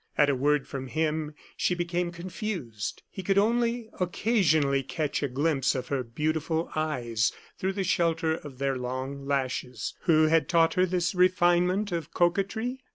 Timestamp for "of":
5.75-5.89, 8.33-8.57, 11.91-12.15